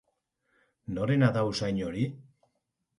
[0.99, 2.11] Norena da usain hori?